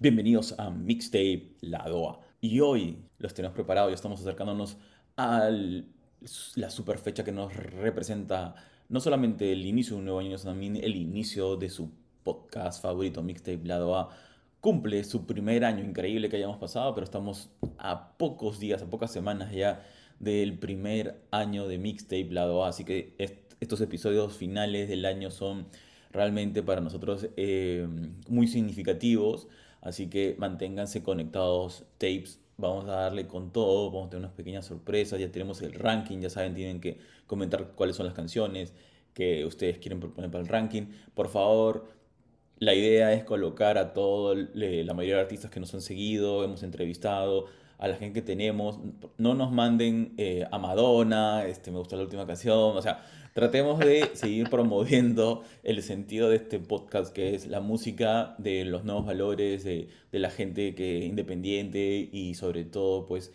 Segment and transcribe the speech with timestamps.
[0.00, 2.20] Bienvenidos a Mixtape La Doa.
[2.40, 4.76] Y hoy los tenemos preparados, ya estamos acercándonos
[5.16, 5.50] a
[6.54, 8.54] la super fecha que nos representa
[8.88, 11.90] no solamente el inicio de un nuevo año, sino también el inicio de su
[12.22, 14.10] podcast favorito, Mixtape La Doa.
[14.60, 19.10] Cumple su primer año, increíble que hayamos pasado, pero estamos a pocos días, a pocas
[19.10, 19.84] semanas ya
[20.20, 22.68] del primer año de Mixtape La Doa.
[22.68, 23.16] Así que
[23.58, 25.66] estos episodios finales del año son
[26.12, 27.88] realmente para nosotros eh,
[28.28, 29.48] muy significativos
[29.80, 32.40] Así que manténganse conectados, tapes.
[32.56, 36.18] Vamos a darle con todo, vamos a tener unas pequeñas sorpresas, ya tenemos el ranking,
[36.18, 38.74] ya saben, tienen que comentar cuáles son las canciones
[39.14, 40.86] que ustedes quieren proponer para el ranking.
[41.14, 41.86] Por favor,
[42.58, 46.64] la idea es colocar a toda la mayoría de artistas que nos han seguido, hemos
[46.64, 47.46] entrevistado,
[47.78, 48.78] a la gente que tenemos.
[49.16, 53.04] No nos manden eh, a Madonna, este, me gustó la última canción, o sea,
[53.38, 58.82] tratemos de seguir promoviendo el sentido de este podcast, que es la música de los
[58.82, 63.32] nuevos valores, de, la gente que independiente y sobre todo, pues,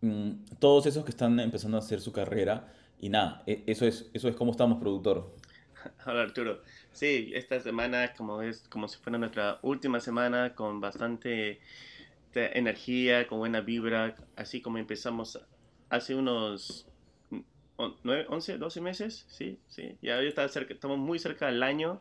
[0.00, 2.72] mm, todos esos que están empezando a hacer su carrera.
[2.98, 5.36] Y nada, e, eso es, eso es como estamos, productor.
[6.06, 6.62] Hola Arturo.
[6.92, 11.60] Sí, esta semana como es como si fuera nuestra última semana con bastante
[12.34, 15.38] energía, con buena vibra, así como empezamos
[15.90, 16.88] hace unos
[17.78, 22.00] 9, 11, 12 meses, sí, sí, ya está cerca, estamos muy cerca del año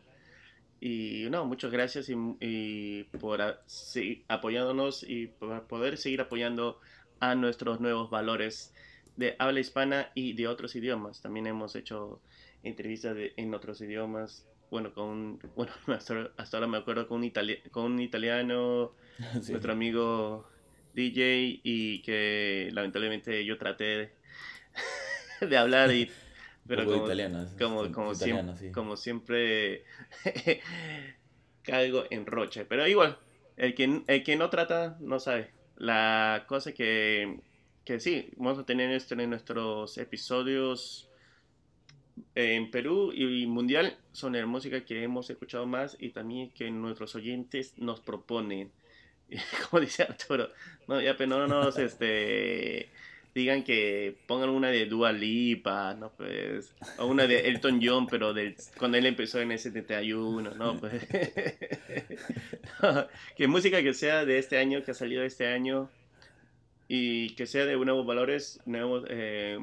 [0.85, 6.81] y no, muchas gracias y, por seguir apoyándonos y por poder seguir apoyando
[7.21, 8.73] a nuestros nuevos valores
[9.15, 11.21] de habla hispana y de otros idiomas.
[11.21, 12.21] También hemos hecho
[12.63, 14.45] entrevistas en otros idiomas.
[14.71, 17.31] Bueno, con bueno, hasta, ahora me acuerdo con un,
[17.71, 18.91] con un italiano,
[19.35, 20.49] nuestro amigo
[20.93, 24.13] DJ, y que lamentablemente yo traté de,
[25.57, 26.09] hablar y...
[26.65, 29.83] Pero como, italiano, como, como, siempre, como siempre
[31.63, 32.63] caigo en roche.
[32.63, 33.17] Pero igual,
[33.57, 35.51] el que, el que no trata no sabe.
[35.75, 37.41] La cosa que,
[37.83, 41.09] que sí, vamos a tener esto en nuestros episodios
[42.35, 47.15] en Perú y mundial son la música que hemos escuchado más y también que nuestros
[47.15, 48.71] oyentes nos proponen.
[49.69, 50.49] como dice Arturo,
[50.87, 52.89] no, ya, pero no nos este,
[53.33, 56.11] digan que pongan una de Dua Lipa, ¿no?
[56.11, 60.79] Pues, o una de Elton John, pero del, cuando él empezó en el 71, ¿no?
[60.79, 61.07] Pues,
[63.35, 65.89] que música que sea de este año, que ha salido este año,
[66.87, 69.57] y que sea de nuevos valores, nuevos eh,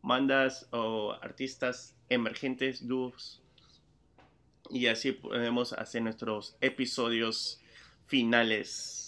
[0.00, 3.42] bandas o artistas emergentes, dúos,
[4.70, 7.60] y así podemos hacer nuestros episodios
[8.06, 9.01] finales.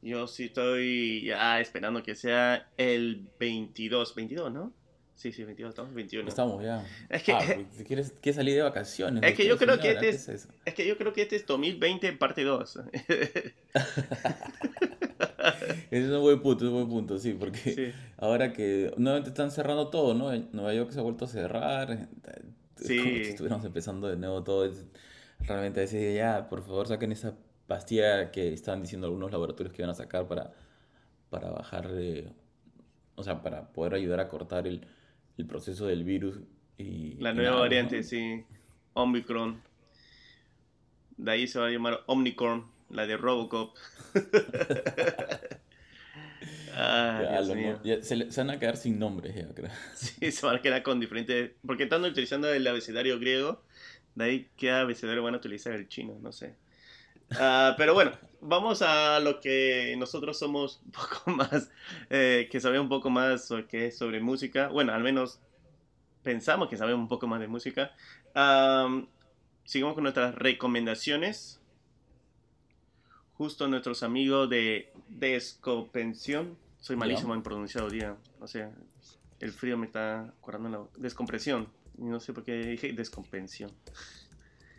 [0.00, 4.72] Yo sí estoy ya esperando que sea el 22, 22, ¿no?
[5.18, 6.28] Sí, sí, 22, estamos 21.
[6.28, 6.86] Estamos ya.
[7.08, 7.40] Es que, ah,
[7.84, 9.20] ¿quieres, quieres, salir de vacaciones.
[9.24, 12.12] Es que, yo creo que este es, es, que yo creo que este es 2020
[12.12, 12.80] parte 2.
[12.86, 13.54] Ese
[15.90, 19.88] es un buen punto, es un buen punto, sí, porque ahora que nuevamente están cerrando
[19.88, 20.30] todo, ¿no?
[20.52, 22.08] Nueva York se ha vuelto a cerrar.
[22.76, 22.98] Sí.
[22.98, 24.70] como si estuviéramos empezando de nuevo todo.
[25.40, 27.34] Realmente decir, ya, por favor, saquen esa
[27.68, 30.52] pastilla que estaban diciendo algunos laboratorios que iban a sacar para,
[31.30, 31.88] para bajar,
[33.14, 34.84] o sea, para poder ayudar a cortar el,
[35.36, 36.40] el proceso del virus.
[36.76, 38.44] Y, la nueva variante, sí,
[38.94, 39.62] Omicron.
[41.16, 43.76] De ahí se va a llamar Omnicorn, la de Robocop.
[48.02, 49.70] se, van a quedar sin nombres, ya creo.
[49.94, 51.50] Sí, se van a quedar con diferentes.
[51.66, 53.62] Porque están utilizando el abecedario griego,
[54.14, 56.54] de ahí qué abecedario van a utilizar el chino, no sé.
[57.32, 61.70] Ah, pero bueno, vamos a lo que nosotros somos un poco más,
[62.10, 64.68] eh, que sabemos un poco más sobre, sobre música.
[64.68, 65.40] Bueno, al menos
[66.22, 67.92] pensamos que sabemos un poco más de música.
[69.64, 71.60] sigamos con nuestras recomendaciones.
[73.34, 76.56] Justo nuestros amigos de Descompensión.
[76.80, 78.16] Soy malísimo en pronunciado día.
[78.40, 78.72] O sea,
[79.40, 81.68] el frío me está acordando la descompresión.
[81.96, 83.70] No sé por qué dije descompensión.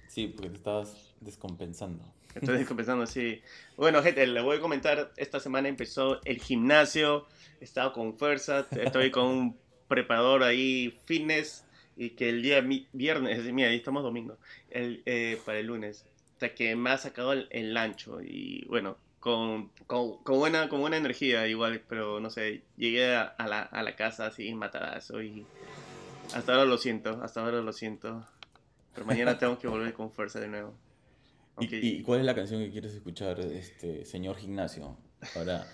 [0.07, 2.03] Sí, porque te estabas descompensando.
[2.35, 3.41] Estoy descompensando, sí.
[3.75, 7.27] Bueno, gente, le voy a comentar, esta semana empezó el gimnasio,
[7.59, 11.65] he estado con fuerza, estoy con un preparador ahí, fitness,
[11.97, 14.37] y que el día viernes, mira, ahí estamos domingo,
[14.69, 19.69] el, eh, para el lunes, hasta que me ha sacado el, ancho, y bueno, con,
[19.87, 23.95] con, con, buena, con buena energía igual, pero no sé, llegué a, la, a la
[23.95, 25.45] casa así matadazo y
[26.33, 28.25] hasta ahora lo siento, hasta ahora lo siento.
[28.93, 30.73] Pero mañana tengo que volver con fuerza de nuevo.
[31.59, 34.97] ¿Y, cuál es la canción que quieres escuchar, este señor gimnasio?
[35.35, 35.67] Ahora,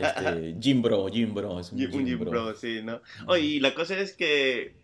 [0.00, 2.54] este, Jim Bro, Jim Bro, es un, Jim, Bro.
[2.54, 3.02] sí, ¿no?
[3.26, 4.74] Oye, y la cosa es que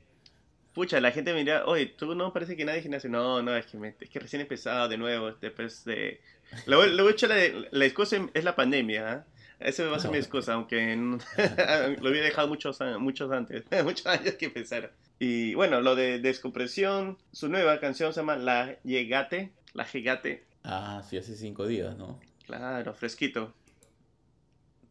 [0.74, 3.10] pucha, la gente me dirá, oye, tú no parece que nadie gimnasio.
[3.10, 6.20] No, no, es que, me- es que recién he empezado de nuevo, después de...
[6.66, 7.36] Luego, luego he hecho la,
[7.70, 9.24] la excusa es la pandemia, ¿ah?
[9.60, 11.18] Esa va a ser mi excusa, aunque no-
[12.00, 14.92] lo había dejado muchos, muchos antes, muchos años que empezara.
[15.18, 21.02] Y bueno, lo de Descompresión, su nueva canción se llama La Llegate, La Llegate, Ah,
[21.08, 22.20] sí, hace cinco días, ¿no?
[22.46, 23.54] claro, fresquito,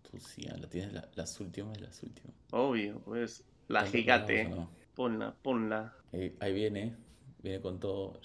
[0.10, 2.34] Tú sí, ah, la tienes la- las últimas, las últimas.
[2.52, 4.70] obvio, pues La ¿Están Gigate, preparados o no?
[4.96, 5.94] ponla, ponla.
[6.12, 6.96] Eh, ahí viene,
[7.42, 8.20] viene con todo.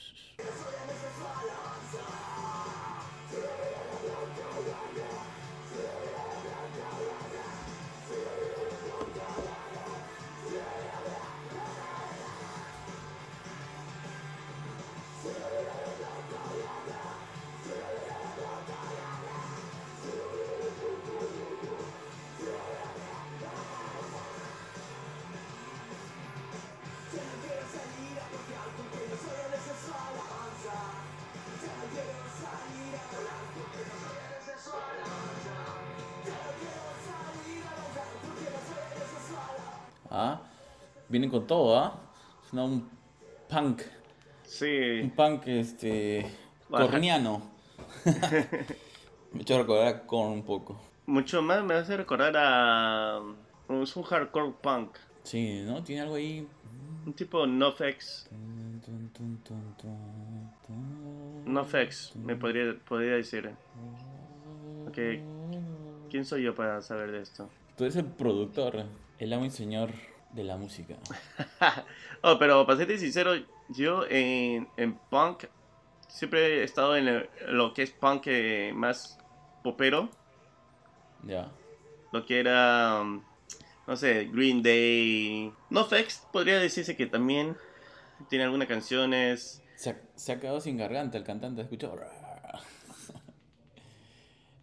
[41.19, 41.99] Vienen con todo, ¿ah?
[42.51, 42.89] Suena un
[43.49, 43.87] punk, un
[44.45, 46.27] Sí, punk este
[46.69, 46.87] Baja.
[46.91, 47.43] corniano.
[49.33, 50.81] Me he hecho recordar a Korn un poco.
[51.07, 53.21] mucho más me hace recordar a...
[53.83, 55.83] Es un hardcore punk, Sí, ¿no?
[55.83, 56.47] Tiene algo ahí.
[57.05, 58.29] un tipo NoFX,
[61.45, 63.51] NoFX, me podría, podría decir.
[64.89, 64.99] Ok,
[66.11, 67.49] ¿quién soy yo para saber de esto?
[67.77, 68.85] Tú eres el productor,
[69.19, 69.91] el amo y señor
[70.33, 70.97] de la música.
[72.23, 73.33] oh, pero para serte sincero,
[73.69, 75.45] yo en, en punk
[76.09, 79.19] siempre he estado en el- lo que es punk eh, más
[79.63, 80.11] popero,
[81.25, 81.51] Ya.
[82.13, 83.23] lo que era, um,
[83.87, 85.53] no sé, Green Day.
[85.71, 87.57] NoFX podría decirse que también
[88.29, 89.63] tiene algunas canciones.
[89.77, 91.97] Se ha, se ha quedado sin garganta el cantante, ¿has escuchado?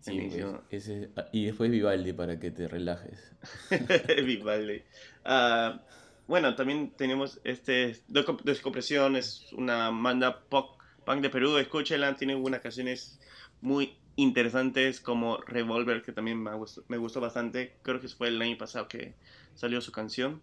[0.04, 3.32] Sí, pues, ese- y después Vivaldi para que te relajes.
[4.26, 4.84] Vivaldi.
[5.24, 5.82] Ah,
[6.28, 12.36] bueno, también tenemos este Descom- Descompresión, es una banda pop, punk de Perú, escúchenla, tiene
[12.36, 13.18] unas canciones
[13.62, 18.42] muy interesantes como Revolver, que también me gustó, me gustó bastante, creo que fue el
[18.42, 19.16] año pasado que
[19.56, 20.42] salió su canción.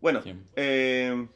[0.00, 0.22] Bueno,
[0.56, 1.28] eh,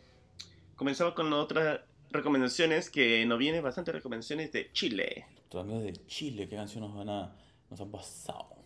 [0.77, 5.27] comenzamos con otras recomendaciones, que nos vienen bastantes recomendaciones de Chile.
[5.49, 7.37] Tus amigos de Chile, ¿qué canción nos van a,
[7.71, 8.57] nos han pasado?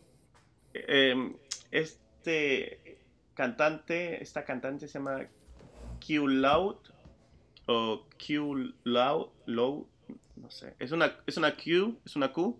[0.74, 1.36] Eh,
[1.70, 2.98] este
[3.34, 5.26] cantante, esta cantante se llama
[6.06, 6.76] Q Loud
[7.66, 9.86] o Q Loud, Loud,
[10.36, 12.58] no sé, es una, es una Q, es una Q,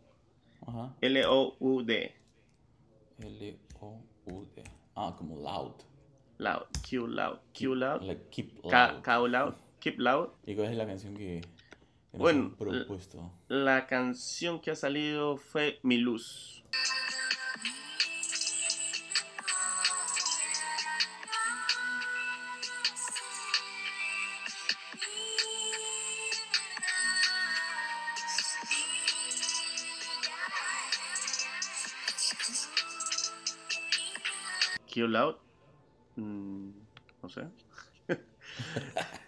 [0.66, 0.94] Ajá.
[1.00, 2.14] L O U D,
[3.22, 4.62] L-O-U-D.
[4.96, 5.74] Ah, como loud.
[6.38, 9.02] Loud, Q Loud, Q Loud, Like keep K, loud.
[9.02, 10.28] K Loud, Keep Loud.
[10.46, 11.48] ¿Y cuál es la canción que, que
[12.12, 13.32] nos Bueno, han propuesto?
[13.48, 16.62] La canción que ha salido fue Mi Luz.
[34.86, 35.36] Q Loud,
[36.14, 36.70] mm,
[37.22, 37.48] no sé.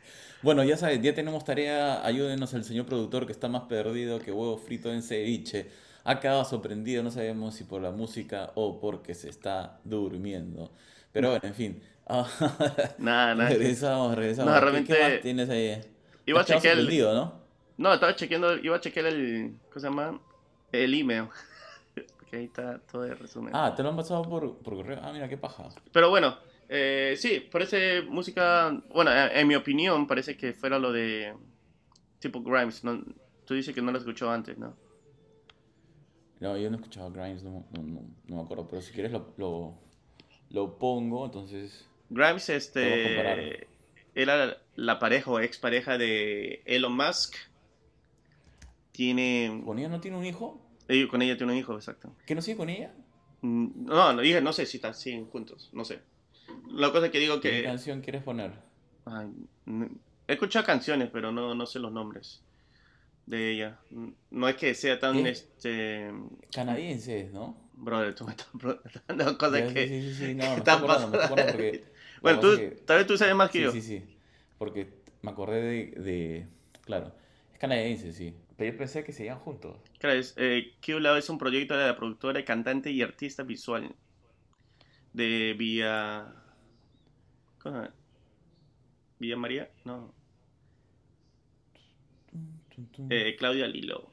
[0.45, 2.05] Bueno, ya sabes, ya tenemos tarea.
[2.05, 5.71] Ayúdenos al señor productor que está más perdido que huevo frito en ceviche.
[6.05, 10.71] Ha quedado sorprendido, no sabemos si por la música o porque se está durmiendo.
[11.13, 11.83] Pero bueno, en fin.
[12.99, 13.49] Nada, nada.
[13.49, 14.53] regresamos, regresamos.
[14.53, 15.81] No, ¿Qué- realmente- ¿Qué, más tienes ahí?
[16.27, 17.41] Iba a chequear el, ¿no?
[17.79, 20.21] No, estaba chequeando, iba a chequear el, ¿cómo se llama?
[20.73, 21.25] El email.
[22.19, 23.57] Porque ahí está todo el resumen.
[23.57, 25.01] Ah, te lo han pasado por, por correo.
[25.03, 25.71] Ah, mira, qué paja.
[25.91, 26.37] Pero bueno,
[26.69, 31.35] eh, sí, parece música, bueno, eh, en mi opinión parece que fuera lo de
[32.19, 32.85] tipo Grimes.
[32.85, 33.05] ¿no?
[33.45, 34.77] Tú dices que no lo escuchó antes, ¿no?
[36.41, 38.67] No, yo no he escuchado Grimes, no, no, no, no me acuerdo.
[38.69, 39.75] Pero si quieres lo, lo,
[40.51, 41.87] lo pongo, entonces.
[42.11, 43.67] Grimes, este,
[44.15, 47.35] era la pareja o expareja de Elon Musk.
[48.93, 50.61] Tiene, ¿Con ella no tiene un hijo?
[50.89, 52.15] eh, con ella tiene un hijo, exacto.
[52.27, 52.95] ¿Que no sigue con ella?
[53.41, 56.01] Mm, No, no dije, no sé si están siguen juntos, no sé.
[56.73, 58.53] La cosa que digo ¿Qué que canción quieres poner?
[59.07, 59.29] Ay,
[60.27, 62.43] he escuchado canciones, pero no, no sé los nombres
[63.27, 63.79] de ella.
[64.31, 65.31] No es que sea tan, ¿Qué?
[65.31, 66.11] este...
[66.53, 67.57] Canadienses, ¿no?
[67.75, 69.89] Brother, tú me estás preguntando cosas Ya, que...
[69.89, 71.85] Sí, sí, sí, sí, no, me están acordando porque...
[72.23, 73.73] Bueno, tú, que que- tal vez tú sabes más que Sí, yo.
[73.73, 74.03] sí, sí,
[74.59, 74.89] porque
[75.23, 76.47] me acordé de, de...
[76.87, 77.13] Claro,
[77.53, 78.35] es canadiense, sí.
[78.57, 79.77] Pero yo pensé que se iban juntos.
[79.99, 83.95] Claro, es, eh, Q Love es un proyecto de la productora, cantante y artista visual
[85.15, 86.27] de Vía...
[87.59, 87.89] ¿cómo?
[89.19, 90.13] Villa María, no.
[93.09, 94.11] Eh, Claudia Lilo.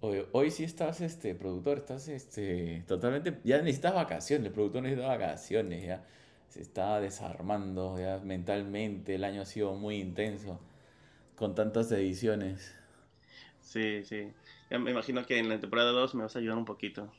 [0.00, 5.08] Hoy, hoy sí estás, este, productor, estás, este, totalmente, ya necesitas vacaciones, el productor necesita
[5.08, 6.04] vacaciones, ya
[6.48, 10.60] se está desarmando, ya mentalmente, el año ha sido muy intenso,
[11.34, 12.74] con tantas ediciones.
[13.60, 14.32] Sí, sí.
[14.70, 17.12] Ya me imagino que en la temporada 2 me vas a ayudar un poquito.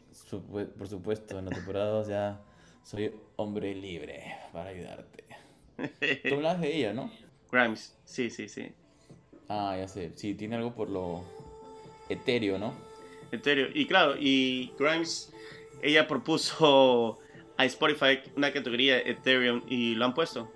[0.78, 2.42] Por supuesto, en la temporada 2 ya
[2.84, 5.24] soy hombre libre para ayudarte.
[6.30, 7.12] Tú hablas de ella, ¿no?
[7.52, 8.72] Grimes, sí, sí, sí.
[9.48, 11.24] Ah, ya sé, sí, tiene algo por lo
[12.10, 12.74] etéreo, ¿no?
[13.32, 13.70] Etéreo.
[13.74, 15.32] Y claro, y Grimes,
[15.82, 17.20] ella propuso
[17.58, 20.52] a Spotify una categoría Ethereum y lo han puesto.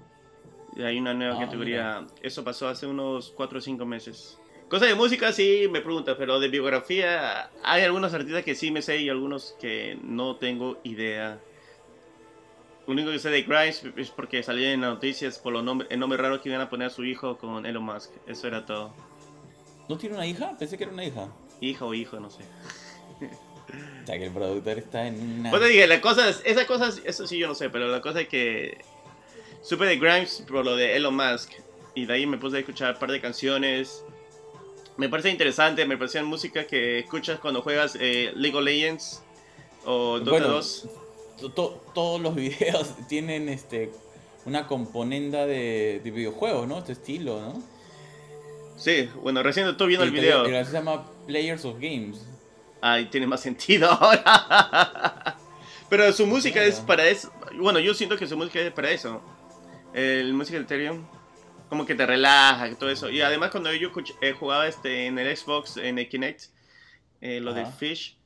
[0.75, 2.07] Y hay una nueva Ah, categoría.
[2.21, 4.37] Eso pasó hace unos 4 o 5 meses.
[4.71, 8.81] Cosa de música sí me pregunta, pero de biografía hay algunos artistas que sí me
[8.81, 11.39] sé y algunos que no tengo idea.
[12.87, 15.91] Lo único que sé de Grimes es porque salió en las noticias por los nombres,
[15.91, 18.11] el nombre raro que iban a poner a su hijo con Elon Musk.
[18.27, 18.93] Eso era todo.
[19.89, 20.55] ¿No tiene una hija?
[20.57, 21.27] Pensé que era una hija.
[21.59, 22.43] Hija o hijo, no sé.
[24.03, 25.49] O sea, que el productor está en una...
[25.49, 27.87] Pues te dije, la cosa es, esa cosa, es- eso sí yo no sé, pero
[27.87, 28.79] la cosa es que
[29.61, 31.51] supe de Grimes por lo de Elon Musk
[31.95, 34.03] y de ahí me puse a escuchar un par de canciones.
[35.01, 39.23] Me parece interesante, me parecían música que escuchas cuando juegas eh, League of Legends
[39.83, 40.89] o Dota Bueno, 2.
[41.39, 43.91] to- to- todos los videos tienen este
[44.45, 46.77] una componenda de, de videojuegos, ¿no?
[46.77, 47.63] Este estilo, ¿no?
[48.77, 50.47] Sí, bueno, recién estoy viendo el Y video.
[50.47, 52.27] y se llama Players of Games.
[52.79, 55.35] Ay, tiene más sentido ahora.
[55.89, 57.31] Pero su música es para eso.
[57.57, 59.19] Bueno, yo siento que su música es para eso.
[59.95, 61.05] El música de Ethereum
[61.71, 63.09] como que te relaja y todo eso.
[63.09, 66.47] Y además cuando yo eh, jugaba este, en el Xbox, en el Kinect,
[67.21, 67.61] eh, lo Ajá.
[67.61, 68.17] de Fish,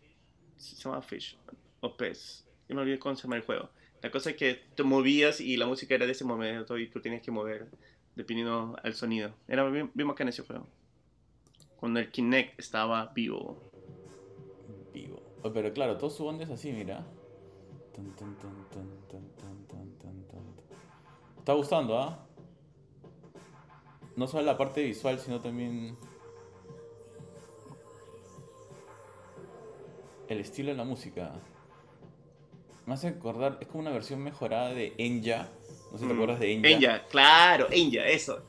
[0.58, 1.38] se llama Fish,
[1.80, 3.70] o Pez, yo me olvidé cómo se llama el juego.
[4.02, 7.00] La cosa es que te movías y la música era de ese momento y tú
[7.02, 7.68] tenías que mover
[8.16, 9.36] dependiendo al sonido.
[9.48, 10.68] Era bien, bien bacán ese juego.
[11.75, 13.62] Cuando el Kinect estaba vivo.
[14.92, 15.22] Vivo.
[15.44, 17.06] Oh, pero claro, todo su onda es así, mira.
[17.94, 18.56] Tan, tan, tan,
[21.38, 22.20] Está gustando, ¿ah?
[22.20, 22.25] ¿eh?
[24.15, 25.98] No solo la parte visual, sino también
[30.29, 31.31] el estilo de la música.
[32.86, 35.50] Me hace acordar, es como una versión mejorada de Enya.
[35.91, 36.17] No sé si te Mm.
[36.17, 36.69] acuerdas de Enya.
[36.69, 38.41] Enya, claro, Enya, eso.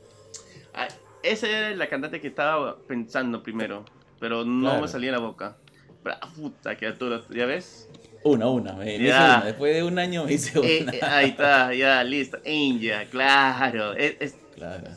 [0.73, 0.87] Ah,
[1.23, 3.83] esa era la cantante que estaba pensando primero,
[4.19, 4.81] pero no Claro.
[4.81, 5.57] me salía en la boca.
[6.03, 7.89] Pero, puta criatura, ¿ya ves?
[8.23, 9.41] Una, una, me, hice una.
[9.43, 10.91] Después de un año me hice Eh, una.
[10.93, 12.37] eh, ahí está, ya, listo.
[12.43, 13.93] Enya, claro.
[13.93, 14.87] Es, es- Claro.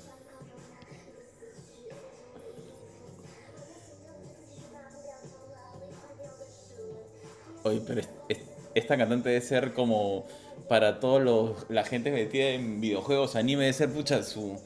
[7.64, 8.40] Oye, pero es- es-
[8.75, 10.26] esta cantante debe ser como
[10.69, 14.59] para todos los la gente metida en videojuegos, anime, debe ser pucha su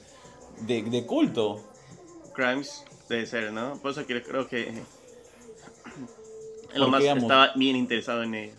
[0.61, 1.61] de, de culto.
[2.35, 3.79] Crimes, debe ser, ¿no?
[3.81, 4.83] Por eso que creo que
[6.75, 8.55] Elon Musk estaba bien interesado en ella.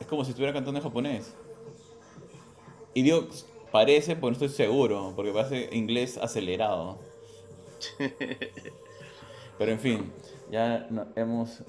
[0.00, 1.32] Es como si estuviera cantando en japonés.
[2.94, 3.26] Y digo,
[3.72, 6.98] parece, pues no estoy seguro, porque parece inglés acelerado.
[9.58, 10.12] Pero en fin,
[10.50, 11.62] ya no- hemos,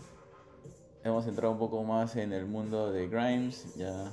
[1.03, 3.75] hemos entrado un poco más en el mundo de Grimes.
[3.75, 4.11] Ya.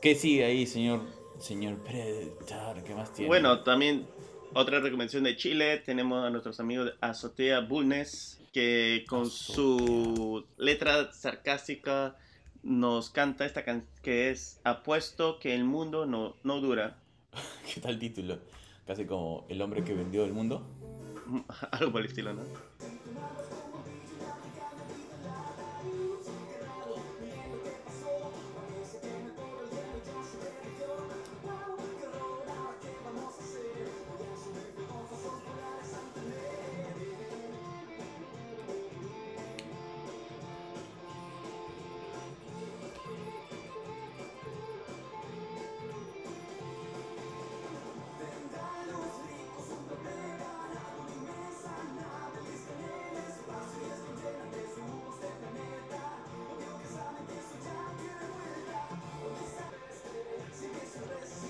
[0.00, 1.00] ¿Qué sigue ahí, señor,
[1.38, 2.82] señor Predator?
[2.84, 3.28] ¿Qué más tiene?
[3.28, 4.06] Bueno, también
[4.54, 11.12] otra recomendación de Chile, tenemos a nuestros amigos de Azotea Bulnes, que con su letra
[11.12, 12.16] sarcástica
[12.62, 16.98] nos canta esta canción que es Apuesto que el mundo no, no dura.
[17.74, 18.38] ¿Qué tal título?
[18.86, 20.66] Casi como el hombre que vendió el mundo.
[21.72, 22.42] Algo por el estilo, ¿no?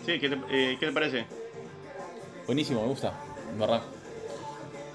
[0.05, 1.25] Sí, ¿qué te, eh, ¿qué te parece?
[2.47, 3.15] Buenísimo, me gusta,
[3.51, 3.83] en verdad.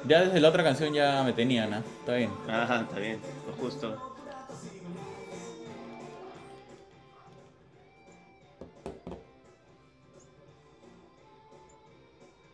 [0.06, 1.84] Ya desde la otra canción ya me tenían, ¿ah?
[2.00, 2.32] Está bien.
[2.48, 4.16] Ajá, está bien, lo justo.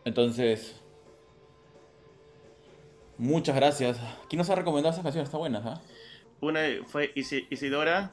[0.04, 0.80] Entonces,
[3.18, 3.98] muchas gracias.
[4.28, 5.28] ¿Quién nos ha recomendado esas canciones?
[5.28, 5.80] Está buenas, ¿ah?
[6.40, 8.12] una fue Isi- Isidora,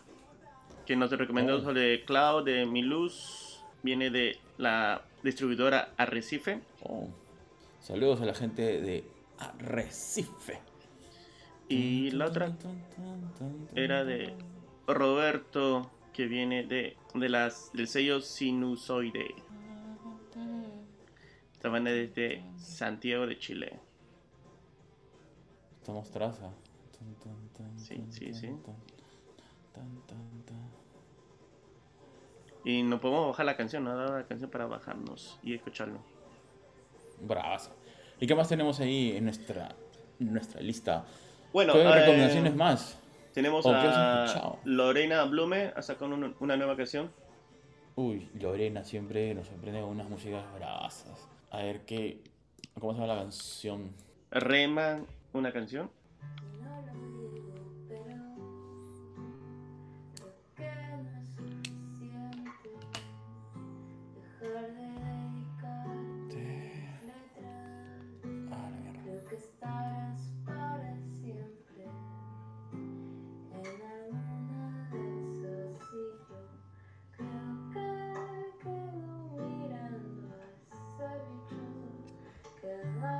[0.85, 1.61] que nos recomendó Oh.
[1.61, 3.42] sobre Cloud de Miluz.
[3.83, 6.61] Viene de la distribuidora Arrecife.
[6.83, 7.09] Oh,
[7.81, 9.03] Saludos a la gente de
[9.37, 10.59] Arrecife.
[11.67, 12.55] Y la otra
[13.75, 14.33] era de
[14.87, 19.35] Roberto, que viene de, de las, del sello Sinusoide.
[21.53, 23.79] Esta banda es desde Santiago de Chile.
[25.81, 26.51] Estamos traza.
[27.75, 28.49] Sí, sí, sí.
[32.65, 35.99] Y no podemos bajar la canción, no ha dado la canción para bajarnos y escucharlo.
[37.21, 37.71] Bravazo.
[38.19, 39.69] ¿Y qué más tenemos ahí en nuestra,
[40.19, 41.05] en nuestra lista?
[41.51, 42.99] Bueno, ¿Qué eh, recomendaciones más?
[43.33, 44.55] tenemos ¿O qué has a?
[44.63, 47.11] Lorena Blume, ha sacado un- una nueva canción.
[47.95, 51.27] Uy, Lorena siempre nos sorprende con unas músicas bravasas.
[51.51, 52.21] A ver qué.
[52.79, 53.91] ¿Cómo se llama la canción?
[54.31, 55.01] Rema,
[55.33, 55.91] una canción.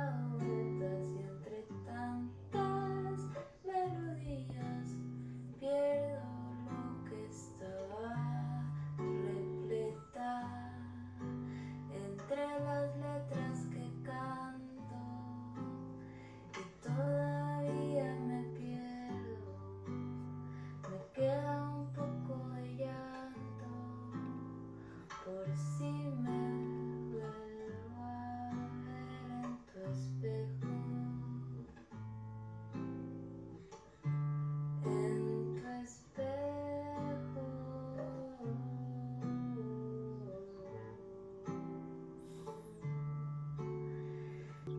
[0.04, 0.43] Ha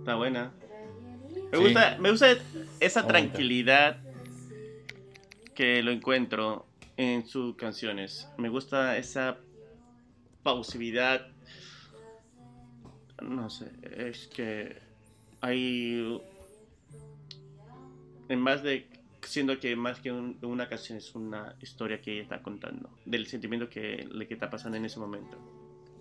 [0.05, 0.51] Está buena.
[1.51, 1.63] Me Sí.
[1.63, 2.27] gusta, me gusta
[2.79, 3.97] esa tranquilidad
[5.55, 8.27] que lo encuentro en sus canciones.
[8.37, 9.39] Me gusta esa
[10.43, 11.25] pausividad.
[13.19, 14.77] No sé, es que
[15.41, 16.21] hay
[18.29, 18.87] en más de
[19.23, 23.25] siendo que más que un- una canción es una historia que ella está contando del
[23.25, 25.35] sentimiento que le que está pasando en ese momento.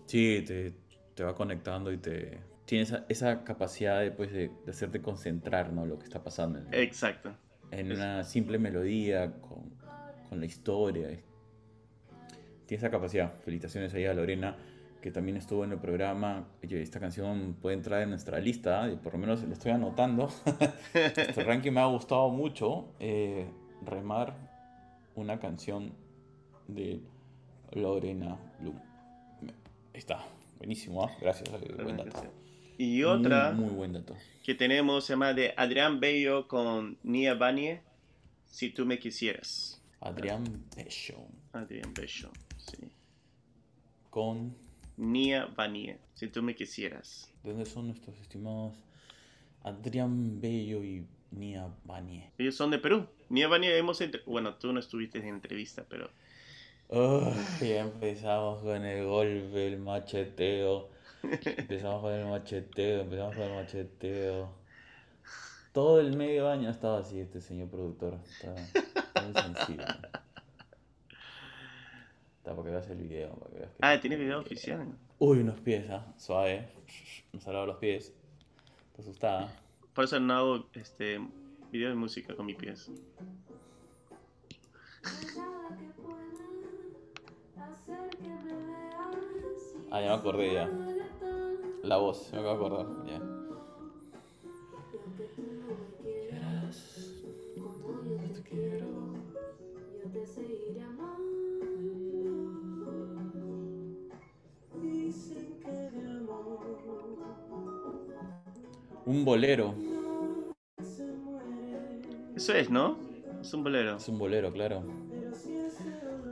[0.04, 0.74] Sí, te,
[1.14, 2.52] te va conectando y te.
[2.66, 5.84] Tiene esa, esa capacidad de, pues, de, de hacerte concentrar, ¿no?
[5.86, 7.34] Lo que está pasando en, Exacto.
[7.70, 9.70] en una simple melodía, con,
[10.28, 11.10] con la historia.
[11.10, 11.24] es-
[12.66, 13.34] Tiene esa capacidad.
[13.44, 14.56] Felicitaciones ahí a Lorena,
[15.02, 16.48] que también estuvo en el programa.
[16.62, 20.30] Oye, esta canción puede entrar en nuestra lista, y por lo menos lo estoy anotando.
[20.94, 22.94] este ranking me ha gustado mucho.
[23.00, 23.46] eh,
[23.84, 24.34] remar
[25.14, 25.92] una canción
[26.68, 27.02] de
[27.72, 28.76] Lorena Bloom.
[29.92, 30.20] Ahí está,
[30.56, 31.10] buenísimo, ¿ah?
[31.20, 32.22] gracias, eh, buen dato.
[32.78, 34.16] Y otra Muy, muy buen dato.
[34.42, 37.80] que tenemos se llama de Adrián Bello con Nia Banie,
[38.46, 39.80] Si tú me quisieras.
[40.00, 40.44] Adrián
[40.76, 41.18] Bello
[41.52, 42.76] Adrián Bello, sí.
[44.10, 44.54] con
[44.96, 47.30] Nia Banie, Si tú me quisieras.
[47.42, 48.72] ¿De dónde son nuestros estimados
[49.62, 52.30] Adrián Bello y Nia Banie?
[52.38, 53.06] Ellos son de Perú.
[53.28, 54.00] Nia Banie hemos...
[54.00, 56.10] entre- Bueno, tú no estuviste en entrevista, pero...
[56.88, 60.90] Uy, ya empezamos con el golpe, el macheteo.
[61.30, 64.48] Empezamos con el macheteo, empezamos con el macheteo.
[65.72, 68.18] Todo el medio año ha estado así este señor productor.
[68.24, 69.84] Está, está muy sensible.
[72.38, 73.30] Está para que veas el video.
[73.34, 74.86] Para que veas que- Ah, tiene video oficial.
[75.18, 76.12] Uy, unos pies, ¿ah?
[76.18, 76.68] Suave.
[77.32, 78.12] Nos ha lavado los pies.
[78.90, 79.52] Está asustada.
[79.94, 81.20] Por eso no hago este
[81.72, 82.90] video de música con mis pies.
[89.90, 90.68] Ah, ya me acordé ya.
[91.84, 92.86] La voz, me acabo de acordar.
[93.06, 93.18] Ya.
[95.18, 97.12] que tú no me quieras
[97.82, 98.86] como yo te quiero.
[100.02, 101.66] Yo te seguiré amando.
[104.80, 106.60] Dicen que de amor
[109.04, 109.74] Un bolero.
[112.34, 112.96] Eso es, ¿no?
[113.42, 113.96] Es un bolero.
[113.96, 114.84] Es un bolero, claro.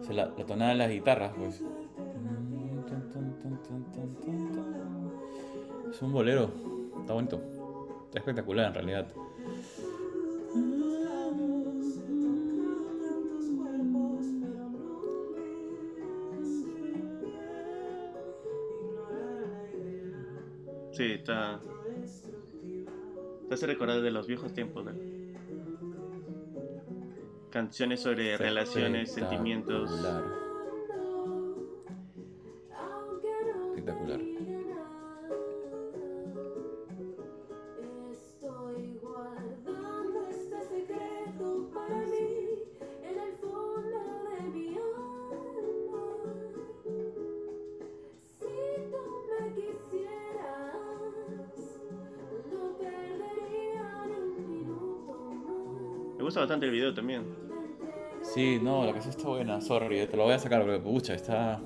[0.01, 1.63] O sea, la, la tonada de las guitarras, pues.
[5.93, 6.51] Es un bolero.
[7.01, 7.39] Está bonito.
[8.07, 9.13] Está espectacular en realidad.
[20.93, 21.61] Sí, está...
[23.49, 24.87] Te hace recordar de los viejos tiempos.
[24.87, 24.93] ¿no?
[27.51, 29.91] Canciones sobre relaciones, sentimientos.
[56.23, 57.25] Me gusta bastante el video también.
[58.23, 61.61] Sí, no, la canción está buena, sorry, te lo voy a sacar porque pucha, está,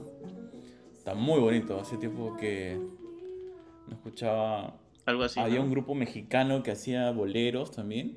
[0.95, 1.79] está muy bonito.
[1.79, 2.81] Hace tiempo que
[3.87, 4.73] no escuchaba.
[5.05, 5.39] Algo así.
[5.39, 5.65] Había ¿no?
[5.65, 8.17] un grupo mexicano que hacía boleros también,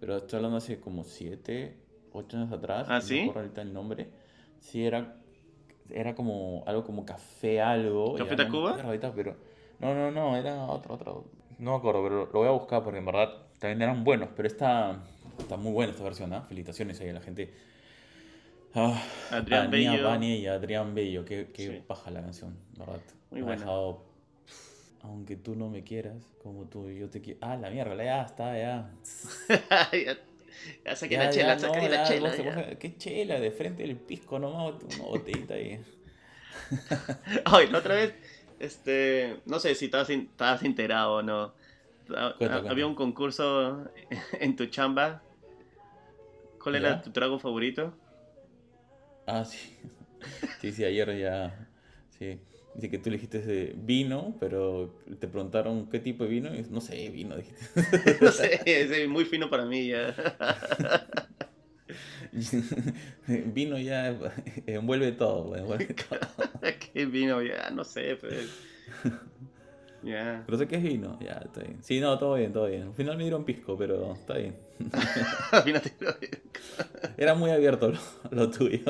[0.00, 1.76] pero estoy hablando hace como 7,
[2.12, 2.86] 8 años atrás.
[2.88, 3.20] ¿Ah, no sí?
[3.20, 4.08] acuerdo ahorita el nombre.
[4.60, 5.16] Sí, era,
[5.90, 8.14] era como algo como café algo.
[8.14, 8.82] ¿Café no Tacuba?
[8.82, 9.36] ahorita, pero
[9.80, 11.24] no, no, no, era otro, otro.
[11.58, 14.48] No me acuerdo, pero lo voy a buscar porque en verdad también eran buenos, pero
[14.48, 14.98] está,
[15.38, 16.42] está muy buena esta versión, ¿ah?
[16.42, 17.52] Felicitaciones ahí a la gente.
[18.74, 20.02] Ah, Adrián Bello.
[20.04, 21.82] Bani y Adrián Bello, qué, qué Sí.
[21.86, 23.00] paja la canción, ¿verdad?
[23.30, 23.60] Muy Me ha buena.
[23.60, 24.04] dejado,
[25.02, 27.38] aunque tú no me quieras, como tú y yo te quiero.
[27.42, 28.90] Ah, la mierda, ya está, ya.
[29.92, 30.18] ya,
[30.84, 32.30] ya saqué Ya, la chela, ya, saqué no, la ya, chela.
[32.36, 33.38] vos- ¿Qué chela?
[33.38, 35.80] De frente del pisco nomás, una botellita ahí.
[37.44, 38.14] Ay, la otra vez,
[38.58, 41.52] este, no sé si estabas, in- estabas enterado o no.
[42.10, 42.70] Ah, Cuenta, ah, cuenta.
[42.70, 43.84] Había un concurso
[44.40, 45.26] en tu chamba.
[46.58, 47.02] ¿Cuál era ¿Ya?
[47.02, 48.00] tu trago favorito?
[49.26, 49.58] Ah, sí.
[50.60, 51.68] Sí, sí, ayer ya.
[52.18, 52.40] Sí.
[52.74, 56.54] Dice que tú le dijiste ese vino, pero te preguntaron qué tipo de vino.
[56.54, 57.66] y no sé, vino, dijiste.
[58.20, 60.14] No sé, es muy fino para mí ya.
[63.54, 64.16] vino ya
[64.66, 66.20] envuelve todo, envuelve todo.
[66.92, 67.42] ¿Qué vino?
[67.42, 68.64] Ya, no sé, pues.
[70.04, 70.42] Ya.
[70.46, 71.78] Pero sé que es vino, ya, está bien.
[71.82, 72.82] Sí, no, todo bien, todo bien.
[72.88, 74.56] Al final me dieron pisco, pero está bien.
[75.52, 76.36] Al final te lo digo.
[77.16, 77.98] Era muy abierto lo,
[78.30, 78.80] lo tuyo.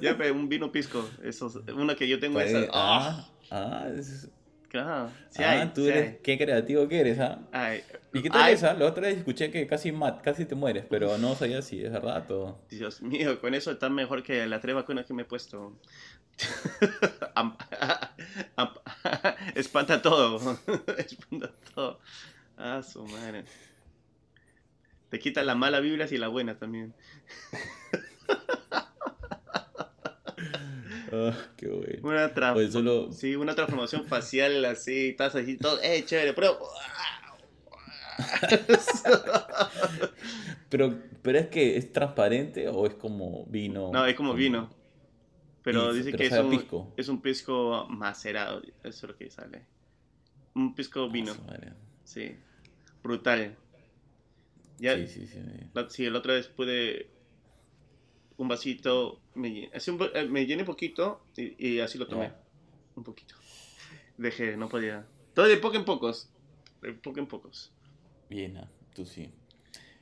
[0.00, 1.08] Ya, pero un vino pisco.
[1.22, 2.68] Eso, es- uno que yo tengo Pues, esa.
[2.72, 4.28] ah, ah, es-
[4.76, 6.18] Claro, sí ah, hay, tú sí eres, hay.
[6.22, 7.38] qué creativo que eres, ¿ah?
[7.50, 8.74] Ay, ¿Y qué tal ay, esa?
[8.74, 11.90] La otra vez escuché que casi mat, casi te mueres, pero no sabía si es
[11.90, 12.60] verdad o...
[12.68, 15.80] Dios mío, con eso está mejor que las tres vacunas que me he puesto.
[19.54, 20.58] Espanta todo.
[20.98, 22.00] Espanta todo.
[22.58, 23.46] Ah, su madre.
[25.08, 26.94] Te quita la mala vibras y la buena también.
[31.16, 31.98] Ah, qué bueno.
[32.08, 33.12] Una, tra- Oye, solo...
[33.12, 36.58] sí, una transformación facial así, estás así, todo, eh, chévere, pero...
[40.68, 43.90] Pero, pero es que es transparente o es como vino.
[43.92, 44.68] No, es como vino.
[45.62, 46.94] Pero dice pero que es un, pisco.
[46.96, 49.64] es un pisco macerado, eso es lo que sale.
[50.54, 51.72] Un pisco vino, Ah, su madre.
[52.04, 52.36] sí.
[53.02, 53.56] Brutal.
[54.78, 55.38] Ya, Sí, sí, sí.
[55.72, 57.10] La- Sí, la otra vez pude
[58.38, 62.32] un vasito, me, así un eh, me llené poquito y, y así lo tomé.
[62.94, 63.34] Un poquito.
[64.16, 65.06] Dejé, no podía.
[65.34, 66.30] Todo de poco en pocos.
[66.80, 67.72] De poco en pocos.
[68.28, 69.30] Bien, ah, tú sí.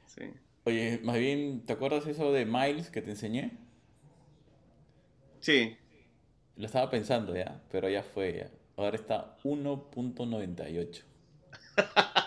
[0.07, 0.23] Sí.
[0.65, 3.59] Oye, más bien, ¿te acuerdas eso de Miles que te enseñé?
[5.41, 5.77] Sí.
[6.57, 8.51] Lo estaba pensando ya, pero ya fue ya.
[8.77, 11.03] Ahora está 1.98.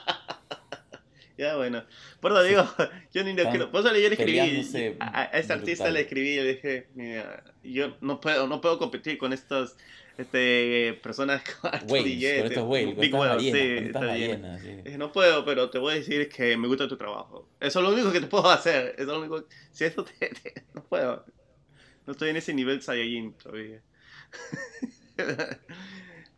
[1.37, 1.83] Ya, bueno.
[2.19, 2.63] Por eso digo,
[3.13, 3.71] yo ni lo quiero.
[3.71, 4.95] Por eso yo le escribí.
[4.99, 8.79] A, a- este artista le escribí y le dije, mira, yo no puedo, no puedo
[8.79, 9.77] competir con estos
[10.17, 13.99] este, personas con alto Whales, billete, con estos whales, big estas whales, sí, estas está
[14.15, 14.41] bien.
[14.41, 14.75] ballenas, sí.
[14.83, 17.47] Dije, no puedo, pero te voy a decir que me gusta tu trabajo.
[17.59, 18.95] Eso es lo único que te puedo hacer.
[18.97, 19.45] Eso es lo único.
[19.71, 21.23] Si eso te, te- no puedo.
[22.07, 23.81] No estoy en ese nivel Saiyajin todavía.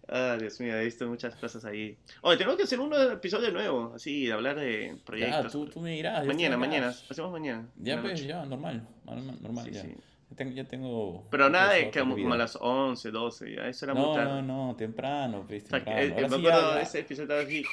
[0.10, 1.98] Ah, Dios mío, he visto muchas cosas ahí.
[2.22, 5.52] Oye, tenemos que hacer un episodio nuevo, así, de hablar de Ya, proyectos.
[5.52, 6.22] tú, tú me dirás.
[6.22, 6.88] yo mañana, mañana.
[7.10, 7.68] Hacemos mañana.
[7.78, 8.88] Ya, pues, ya, normal.
[9.06, 9.82] Normal, Sí, ya.
[9.84, 9.96] sí.
[10.32, 13.68] Ya tengo, ya tengo Pero nada de que como a las 11, 12, ya.
[13.68, 14.42] Eso era muy No, tarde.
[14.44, 16.02] no, no, temprano, pues, O sea, que, temprano.
[16.04, 16.76] eh, me ya, acuerdo ya.
[16.78, 17.64] de ese episodio, estaba aquí.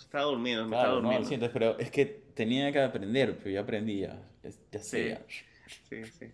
[0.00, 3.50] Estaba dormido, me Claro, estaba no, lo siento, pero es que tenía que aprender, pero
[3.50, 4.22] ya aprendí ya.
[4.42, 5.08] Es- Ya sé, Sí.
[5.10, 6.04] ya.
[6.06, 6.26] Sí, sí.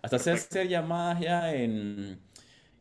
[0.00, 0.30] Hasta Perfecto.
[0.50, 2.20] hacer llamadas ya en,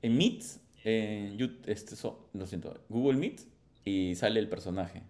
[0.03, 0.43] en Meet,
[0.85, 3.41] en Yout- este, so- lo siento, Google Meet,
[3.83, 5.01] y sale el personaje.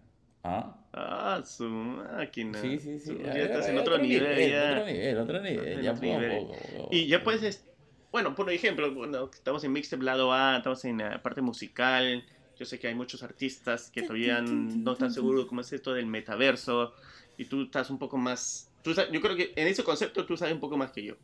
[0.43, 0.77] ¿Ah?
[0.93, 2.59] Ah, su máquina.
[2.61, 3.17] Sí, sí, sí.
[3.23, 4.71] Ya, ya estás ya, en otro nivel, ya.
[4.71, 5.67] Otro nivel, otro nivel.
[5.67, 6.37] En Ya otro nivel.
[6.39, 7.65] poco, poco a Y ya puedes,
[8.11, 12.23] bueno, por ejemplo, bueno, estamos en Mixtape lado A, estamos en la parte musical.
[12.59, 16.05] Yo sé que hay muchos artistas que todavía no están seguros cómo es esto del
[16.05, 16.93] metaverso.
[17.37, 18.71] Y tú estás un poco más.
[18.83, 21.15] Tú, sa- yo creo que en ese concepto tú sabes un poco más que yo.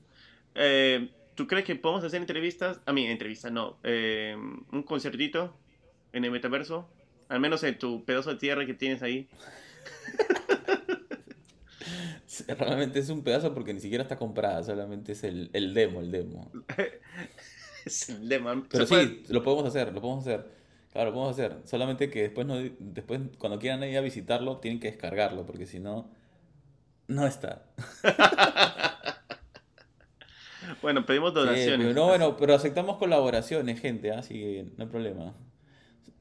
[0.56, 2.82] Eh, ¿Tú crees que podemos hacer entrevistas?
[2.86, 3.78] A mí, entrevistas, no.
[3.84, 4.36] eh,
[4.72, 5.56] un concertito
[6.13, 6.89] en el metaverso.
[7.30, 9.30] Al menos en tu pedazo de tierra que tienes ahí.
[12.48, 16.12] Realmente es un pedazo porque ni siquiera está comprada, solamente es el, el demo, el
[16.12, 16.52] demo.
[17.84, 18.63] Es el demo.
[18.70, 20.46] Pero Se sí, lo podemos hacer, lo podemos hacer.
[20.91, 21.58] Claro, lo podemos hacer.
[21.65, 25.80] Solamente que después, no, después cuando quieran ir a visitarlo, tienen que descargarlo, porque si
[25.80, 26.08] no,
[27.08, 27.63] no está.
[30.82, 31.94] Bueno, pedimos donaciones.
[31.96, 35.34] no, bueno, pero aceptamos colaboraciones, gente, así que no hay problema.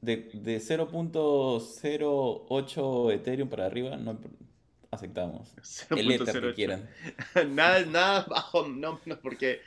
[0.01, 4.19] De, de 0.08 Ethereum para arriba, no
[4.91, 5.49] aceptamos.
[5.89, 6.55] El Ether que 0.08.
[6.55, 6.89] quieran.
[7.55, 9.61] nada, nada bajo, no, no, porque,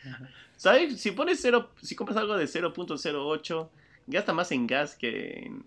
[0.57, 1.01] ¿sabes?
[1.01, 3.69] Si pones cero, si compras algo de 0.08,
[4.07, 5.65] gasta más en gas que en,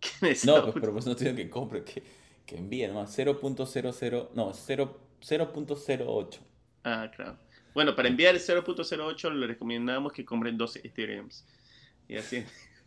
[0.00, 0.80] que en No, pues, 0.08.
[0.80, 2.02] pero pues no tienen que compre, que,
[2.46, 3.18] que envíe nomás.
[3.18, 6.38] 0.00, no, 0 0.08.
[6.84, 7.36] Ah, claro.
[7.78, 11.46] Bueno, para enviar el 0.08 le recomendamos que compren 12 Ethereums.
[12.08, 12.42] Y así,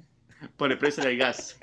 [0.58, 1.58] por el precio del gas.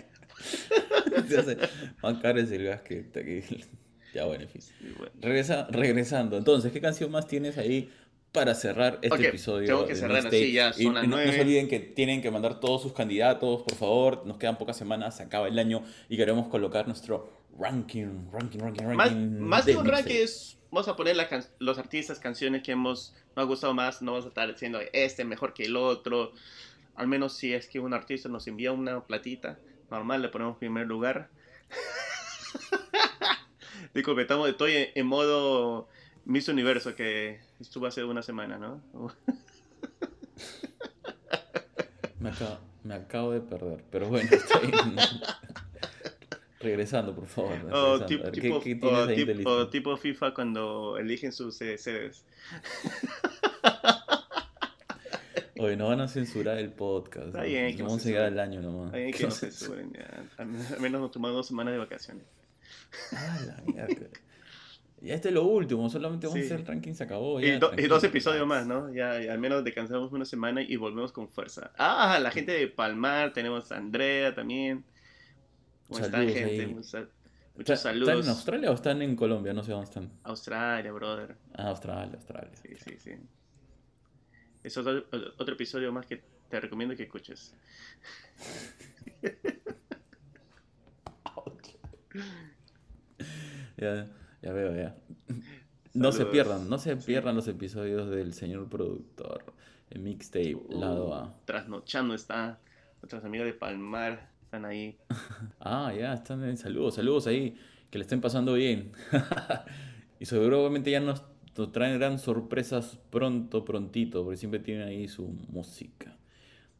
[2.02, 3.42] Más caro es el gas que está aquí.
[4.14, 4.62] Ya, bueno, en fin.
[4.80, 5.12] Y bueno.
[5.20, 6.38] Regresa, regresando.
[6.38, 7.92] Entonces, ¿qué canción más tienes ahí
[8.32, 9.66] para cerrar este episodio?
[9.66, 12.22] tengo que cerrar así, ya Y- son las y no, no se olviden que tienen
[12.22, 14.26] que mandar todos sus candidatos, por favor.
[14.26, 18.84] Nos quedan pocas semanas, se acaba el año y queremos colocar nuestro ranking, ranking, ranking,
[18.94, 19.38] Más, ranking.
[19.40, 22.72] más que de un ranking es, vamos a poner la can- los artistas, canciones que
[22.72, 26.32] hemos, nos ha gustado más, no vamos a estar diciendo este mejor que el otro.
[26.94, 29.58] Al menos si es que un artista nos envía una platita,
[29.90, 31.30] normal, le ponemos primer lugar.
[33.94, 35.88] y completamos, estoy en, en modo
[36.24, 38.82] Miss Universo que estuvo hace una semana, ¿no?
[42.20, 44.74] Me acabo, me acabo de perder, pero bueno, está bien.
[46.60, 47.52] Regresando, por favor.
[47.52, 47.54] O
[47.98, 48.06] regresando.
[48.06, 48.74] tip- A ver, ¿qué- tipo, qué o
[49.92, 52.24] o FIFA cuando eligen sus sedes.
[55.60, 57.28] Oye, no van a censurar el podcast.
[57.28, 57.40] Está
[57.76, 58.32] que Vamos a llegar censuren.
[58.32, 58.94] al año nomás.
[58.94, 59.30] Ahí que no
[59.92, 60.24] ya.
[60.38, 62.24] Al menos nos tomamos dos semanas de vacaciones.
[63.12, 64.06] Ah, la mierda.
[65.00, 66.42] Ya este es lo último, solamente vamos Sí.
[66.42, 67.40] a hacer el ranking, se acabó.
[67.40, 68.92] Y, do- dos episodios más, ¿no?
[68.92, 71.70] Ya, ya al menos descansamos una semana y volvemos con fuerza.
[71.78, 74.84] Ah, la gente de Palmar, tenemos a Andrea también.
[75.88, 76.60] ¿Cómo están, Saludos gente?
[76.60, 76.66] ahí.
[76.74, 77.08] Muchos, ¿Está-
[77.56, 78.24] muchos ¿Están saludos.
[78.24, 79.52] en Australia o están en Colombia?
[79.52, 80.10] No sé dónde están.
[80.24, 81.36] Australia, brother.
[81.54, 82.50] Ah, Australia, Australia.
[82.62, 83.12] Sí, sí, sí.
[84.62, 85.04] Es otro,
[85.38, 87.54] otro episodio más que te recomiendo que escuches.
[93.76, 94.08] Ya,
[94.42, 94.96] ya veo, ya.
[95.94, 97.06] No se pierdan, no se Sí.
[97.06, 99.44] pierdan los episodios del señor productor.
[99.90, 101.34] El mixtape, lado A.
[101.44, 102.58] Trasnochando está.
[103.00, 104.98] Nuestros amigos de Palmar están ahí.
[105.60, 107.56] Ah, ya, están en saludos, saludos ahí,
[107.90, 108.92] que le estén pasando bien.
[110.20, 111.24] y seguramente ya nos,
[111.56, 116.16] nos traerán sorpresas pronto, prontito, porque siempre tienen ahí su música.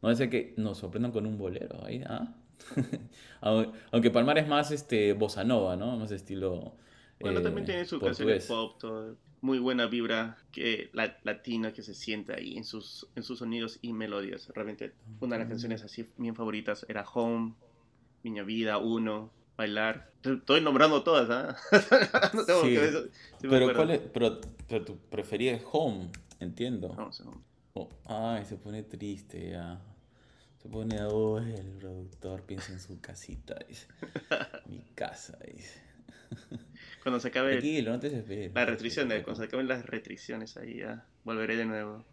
[0.01, 2.35] No sé que nos sorprendan con un bolero ahí, ¿ah?
[3.41, 5.97] Au- Aunque Palmar es más este bossa nova, ¿no?
[5.97, 6.75] Más estilo
[7.19, 8.45] Bueno, eh, también tiene sus canciones portugués.
[8.45, 13.23] pop, todo, muy buena vibra que la, latina que se siente ahí en sus, en
[13.23, 14.49] sus sonidos y melodías.
[14.53, 17.53] Realmente una de las canciones así bien favoritas era Home,
[18.23, 20.11] Miña Vida, Uno, Bailar.
[20.23, 21.55] Estoy nombrando todas, ¿ah?
[22.33, 23.03] no tengo Sí, que eso-
[23.39, 23.73] sí Pero.
[23.73, 23.99] ¿cuál es?
[23.99, 26.89] Pero, pero tu preferida es Home, entiendo.
[26.89, 27.41] Vamos, Home.
[27.73, 29.81] Oh, ay, se pone triste ya.
[30.57, 33.87] Se pone, oh, el productor piensa en su casita, dice.
[34.67, 35.81] Mi casa, dice.
[37.01, 41.05] Cuando se acabe Tranquilo, no te la restricción, cuando se acaben las restricciones ahí ya
[41.23, 42.05] volveré de nuevo.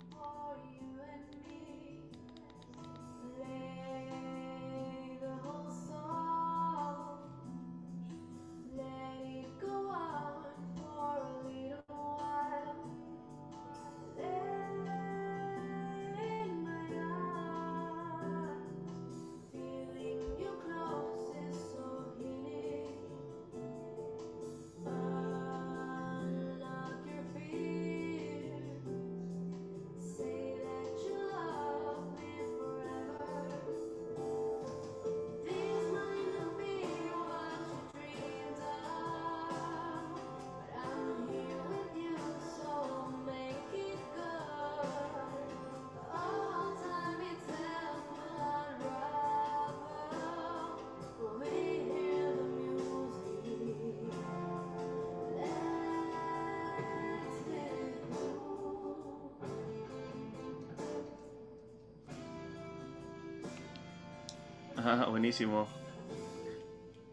[64.87, 65.66] Ajá, buenísimo.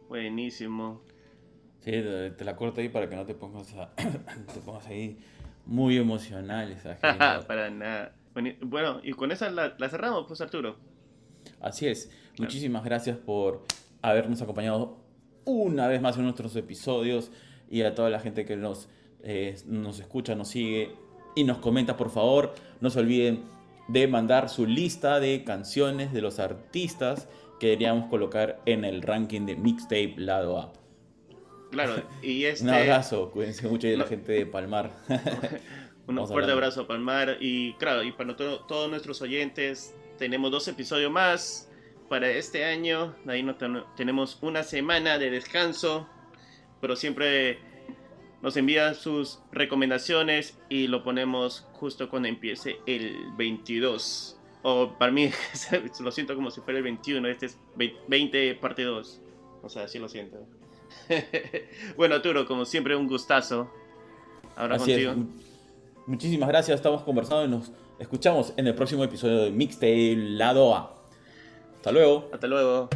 [0.10, 1.02] Buenísimo.
[1.80, 5.18] Sí, te, la corto ahí para que no te pongas, a- te pongas ahí
[5.66, 6.72] muy emocional.
[6.72, 7.48] esa gente.
[7.48, 8.14] Para nada.
[8.62, 10.76] Bueno, y con esa la, la cerramos, pues Arturo.
[11.62, 12.12] Así es.
[12.40, 13.64] Muchísimas gracias por
[14.02, 14.98] habernos acompañado
[15.46, 17.32] una vez más en nuestros episodios
[17.70, 18.90] y a toda la gente que nos
[19.24, 20.96] eh, nos escucha, nos sigue
[21.36, 23.44] y nos comenta, por favor, no se olviden
[23.88, 27.28] de mandar su lista de canciones de los artistas
[27.60, 30.74] que deberíamos colocar en el ranking de mixtape lado A.
[31.72, 32.64] Claro, y este...
[32.66, 34.92] Un abrazo, cuídense mucho de la gente de Palmar.
[36.06, 36.54] Un Vamos fuerte hablando.
[36.66, 41.70] abrazo a Palmar y claro, y para to- todos nuestros oyentes, tenemos dos episodios más
[42.10, 43.16] para este año.
[43.26, 46.08] Ahí no ten- tenemos una semana de descanso,
[46.82, 47.60] pero siempre
[48.42, 54.38] nos envían sus recomendaciones y lo ponemos justo cuando empiece el 22.
[54.64, 55.30] O para mí,
[56.00, 59.22] lo siento como si fuera el 21, este es ve- 20 parte 2.
[59.62, 60.38] O sea, así lo siento.
[61.98, 63.70] bueno, Arturo, como siempre, un gustazo.
[64.56, 65.14] Ahora Así contigo.
[65.16, 65.28] Mu-
[66.06, 70.96] Muchísimas gracias, estamos conversando y nos escuchamos en el próximo episodio de Mixtape Lado A.
[71.78, 72.30] Hasta luego.
[72.34, 72.90] Hasta luego.